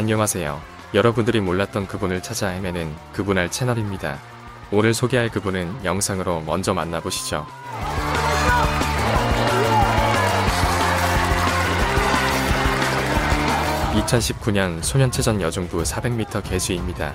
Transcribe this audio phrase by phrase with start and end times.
[0.00, 0.58] 안녕하세요.
[0.94, 4.18] 여러분들이 몰랐던 그분을 찾아 헤매는 그분알 채널입니다.
[4.72, 7.46] 오늘 소개할 그분은 영상으로 먼저 만나보시죠.
[13.92, 17.12] (2019년) 소년체전 여중부 (400m) 개수입니다.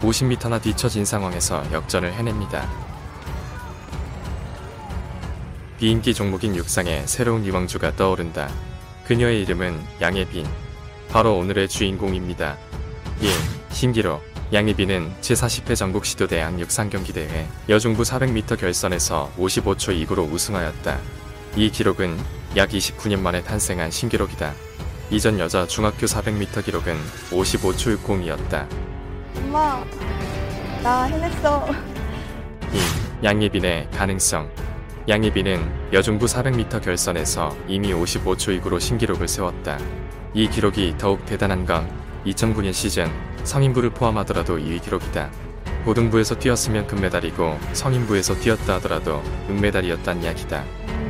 [0.00, 2.68] (50m나) 뒤처진 상황에서 역전을 해냅니다.
[5.78, 8.48] 비인기 종목인 육상에 새로운 유망주가 떠오른다.
[9.06, 10.65] 그녀의 이름은 양예빈.
[11.16, 12.58] 바로 오늘의 주인공입니다.
[13.22, 13.30] 1.
[13.70, 14.22] 신기록
[14.52, 20.98] 양예빈은 제40회 전국시도대학 육상경기대회 여중부 400m 결선에서 55초 2구로 우승하였다.
[21.56, 22.18] 이 기록은
[22.58, 24.52] 약 29년 만에 탄생한 신기록이다.
[25.10, 26.94] 이전 여자 중학교 400m 기록은
[27.30, 28.68] 55초 60이었다.
[29.38, 29.82] 엄마,
[30.82, 31.66] 나 해냈어.
[33.22, 33.24] 2.
[33.24, 34.50] 양예빈의 가능성
[35.08, 39.78] 양예빈은 여중부 400m 결선에서 이미 55초 29로 신기록을 세웠다.
[40.36, 41.88] 이 기록이 더욱 대단한 건
[42.26, 43.10] 2009년 시즌
[43.44, 45.30] 성인부를 포함하더라도 2위 기록이다.
[45.86, 50.62] 고등부에서 뛰었으면 금메달이고 성인부에서 뛰었다 하더라도 은메달이었단 이야기다.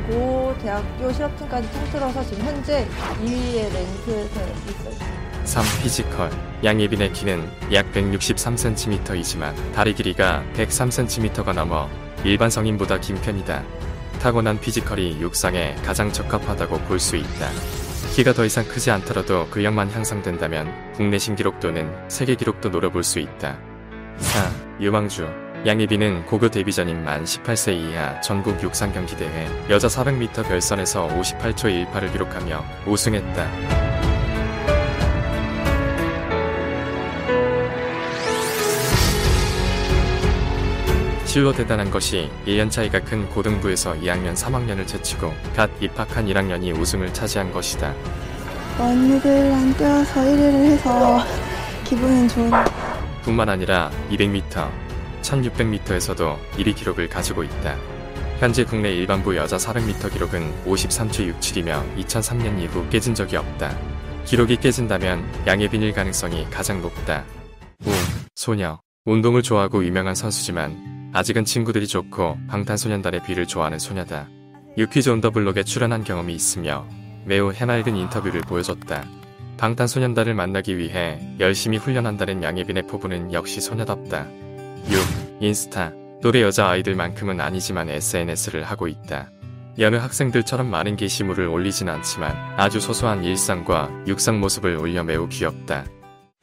[0.07, 2.87] 고 대학교 실업팀까지 통틀어서 지금 현재
[3.21, 5.07] 2위의 랭크에 있어요.
[5.43, 5.63] 3.
[5.81, 6.31] 피지컬
[6.63, 11.89] 양예빈의 키는 약 163cm이지만 다리 길이가 103cm가 넘어
[12.23, 13.61] 일반 성인보다 긴 편이다.
[14.21, 17.49] 타고난 피지컬이 육상에 가장 적합하다고 볼 수 있다.
[18.13, 23.59] 키가 더 이상 크지 않더라도 근력만 향상된다면 국내 신기록 또는 세계 기록도 노려볼 수 있다.
[24.17, 24.51] 4.
[24.81, 25.27] 유망주
[25.65, 32.11] 양예빈은 고교 데뷔 전인 만 18세 이하 전국 육상 경기대회 여자 400m 결선에서 58초 18을
[32.11, 33.96] 기록하며 우승했다.
[41.37, 47.51] 실로 대단한 것이 1년 차이가 큰 고등부에서 2학년 3학년을 제치고 갓 입학한 1학년이 우승을 차지한
[47.51, 47.93] 것이다.
[48.79, 51.19] 언니들랑 뛰어서 1위를 해서
[51.83, 52.49] 기분은 좋은.
[53.21, 54.67] 뿐만 아니라 200m,
[55.21, 57.75] 1600m에서도 1위 기록을 가지고 있다.
[58.39, 63.77] 현재 국내 일반부 여자 400m 기록은 53초 67이며 2003년 이후 깨진 적이 없다.
[64.25, 67.23] 기록이 깨진다면 양예빈일 가능성이 가장 높다.
[67.85, 67.91] 5.
[68.33, 68.79] 소녀.
[69.05, 74.29] 운동을 좋아하고 유명한 선수지만 아직은 친구들이 좋고 방탄소년단의 비를 좋아하는 소녀다.
[74.77, 76.87] 유퀴즈 온 더 블록에 출연한 경험이 있으며
[77.25, 79.03] 매우 해맑은 인터뷰를 보여줬다.
[79.57, 84.27] 방탄소년단을 만나기 위해 열심히 훈련한다는 양예빈의 포부는 역시 소녀답다.
[84.91, 85.41] 6.
[85.41, 85.91] 인스타.
[86.21, 89.31] 또래 여자 아이들만큼은 아니지만 SNS를 하고 있다.
[89.79, 95.85] 여느 학생들처럼 많은 게시물을 올리진 않지만 아주 소소한 일상과 육상 모습을 올려 매우 귀엽다.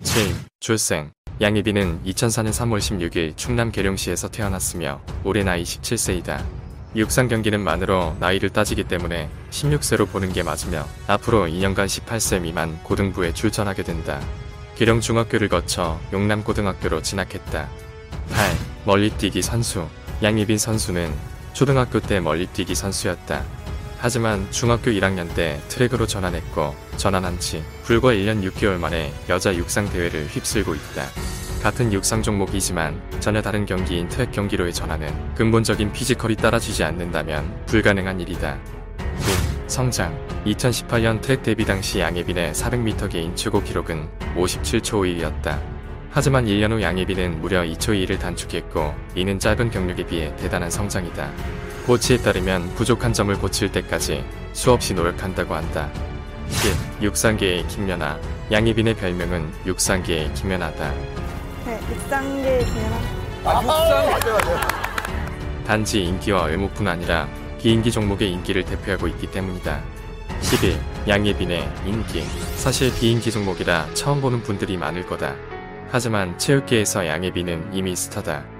[0.02, 0.34] 7.
[0.58, 1.12] 출생.
[1.40, 6.44] 양예빈은 2004년 3월 16일 충남 계룡시에서 태어났으며 올해 나이 17세이다.
[6.94, 13.32] 육상 경기는 만으로 나이를 따지기 때문에 16세로 보는 게 맞으며 앞으로 2년간 18세 미만 고등부에
[13.32, 14.20] 출전하게 된다.
[14.76, 17.68] 계룡 중학교를 거쳐 용남고등학교로 진학했다.
[18.30, 18.56] 8.
[18.86, 19.88] 멀리뛰기 선수
[20.22, 21.12] 양예빈 선수는
[21.52, 23.42] 초등학교 때 멀리뛰기 선수였다.
[24.04, 30.26] 하지만 중학교 1학년 때 트랙으로 전환했고 전환한 지 불과 1년 6개월 만에 여자 육상 대회를
[30.26, 31.06] 휩쓸고 있다.
[31.62, 38.58] 같은 육상 종목이지만 전혀 다른 경기인 트랙 경기로의 전환은 근본적인 피지컬이 따라주지 않는다면 불가능한 일이다.
[38.98, 39.68] 9.
[39.68, 40.14] 성장
[40.44, 44.06] 2018년 트랙 데뷔 당시 양예빈의 400m 개인 최고 기록은
[44.36, 45.58] 57초 5일이었다.
[46.10, 51.32] 하지만 1년 후 양예빈은 무려 2초 2를 단축했고 이는 짧은 경력에 비해 대단한 성장이다.
[51.86, 54.24] 코치에 따르면 부족한 점을 고칠 때까지
[54.54, 55.90] 수없이 노력한다고 한다.
[56.48, 57.02] 10.
[57.02, 58.18] 육상계의 김연아
[58.50, 60.92] 양예빈의 별명은 육상계의 김연아다.
[61.66, 62.96] 네, 육상계 김연아.
[63.44, 64.84] 아, 육상 맞아 맞아.
[65.66, 67.28] 단지 인기와 외모뿐 아니라
[67.58, 69.82] 비인기 종목의 인기를 대표하고 있기 때문이다.
[70.40, 70.78] 11.
[71.08, 72.22] 양예빈의 인기
[72.56, 75.34] 사실 비인기 종목이라 처음 보는 분들이 많을 거다.
[75.90, 78.53] 하지만 체육계에서 양예빈은 이미 스타다.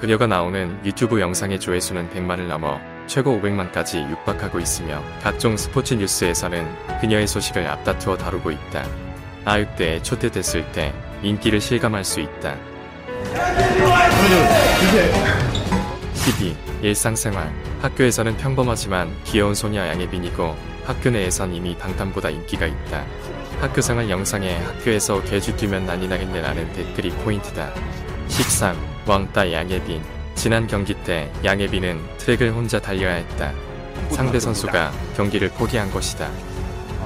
[0.00, 2.78] 그녀가 나오는 유튜브 영상의 조회수는 100만을 넘어
[3.08, 8.86] 최고 500만까지 육박하고 있으며 각종 스포츠 뉴스에서는 그녀의 소식을 앞다투어 다루고 있다.
[9.44, 12.54] 아육대에 초대됐을 때 인기를 실감할 수 있다.
[16.14, 16.56] 12.
[16.82, 23.04] 일상생활 학교에서는 평범하지만 귀여운 소녀 양예빈이고 학교 내에선 이미 방탄보다 인기가 있다.
[23.60, 27.74] 학교생활 영상에 학교에서 개주 뛰면 난리 나겠네라는 댓글이 포인트다.
[28.28, 28.87] 13.
[29.08, 30.02] 왕따 양예빈
[30.34, 33.52] 지난 경기 때 양예빈은 트랙을 혼자 달려야 했다.
[34.10, 36.30] 상대 선수가 경기를 포기한 것이다.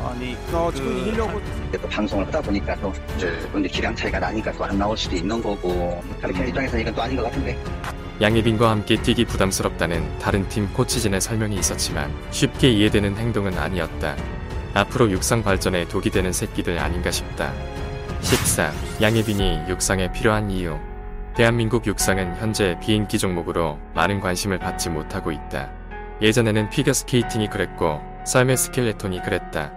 [0.05, 1.41] 아니 너 지금 이기려고
[1.81, 3.39] 또 방송을 하다 보니까 또 이제
[3.71, 7.23] 기량 차이가 나니까 또 안 나올 수도 있는 거고 가르치는 입장에서는 이건 또 아닌 것
[7.23, 7.57] 같은데
[8.21, 14.17] 양예빈과 함께 뛰기 부담스럽다는 다른 팀 코치진의 설명이 있었지만 쉽게 이해되는 행동은 아니었다.
[14.75, 17.53] 앞으로 육상 발전에 독이 되는 새끼들 아닌가 싶다.
[18.23, 18.73] 14.
[19.01, 20.79] 양예빈이 육상에 필요한 이유.
[21.35, 25.73] 대한민국 육상은 현재 비인기 종목으로 많은 관심을 받지 못하고 있다.
[26.21, 29.73] 예전에는 피겨스케이팅이 그랬고 썰매 스켈레톤이 그랬다.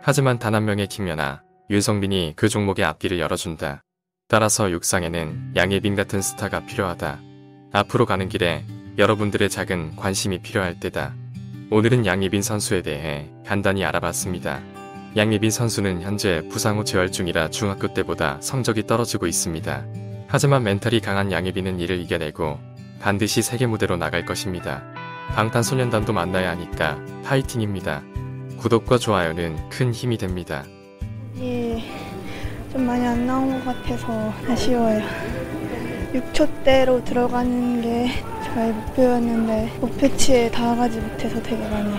[0.00, 3.82] 하지만 단 한 명의 김연아, 윤성빈이 그 종목의 앞길을 열어준다.
[4.28, 7.20] 따라서 육상에는 양예빈 같은 스타가 필요하다.
[7.72, 8.64] 앞으로 가는 길에
[8.96, 11.14] 여러분들의 작은 관심이 필요할 때다.
[11.70, 14.62] 오늘은 양예빈 선수에 대해 간단히 알아봤습니다.
[15.16, 19.84] 양예빈 선수는 현재 부상 후 재활 중이라 중학교 때보다 성적이 떨어지고 있습니다.
[20.34, 22.58] 하지만 멘탈이 강한 양예빈은 이를 이겨내고
[22.98, 24.82] 반드시 세계 무대로 나갈 것입니다.
[25.28, 28.02] 방탄소년단도 만나야 하니까 파이팅입니다.
[28.58, 30.64] 구독과 좋아요는 큰 힘이 됩니다.
[31.38, 31.80] 예,
[32.72, 35.00] 좀 많이 안 나온 것 같아서 아쉬워요.
[36.14, 38.10] 6초대로 들어가는 게
[38.42, 41.94] 저의 목표였는데 목표치에 다가가지 못해서 되게 많이